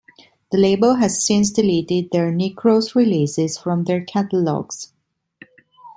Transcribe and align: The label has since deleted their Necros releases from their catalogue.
The 0.51 0.57
label 0.57 0.95
has 0.95 1.23
since 1.23 1.51
deleted 1.51 2.09
their 2.09 2.31
Necros 2.31 2.95
releases 2.95 3.59
from 3.59 3.83
their 3.83 4.03
catalogue. 4.03 4.71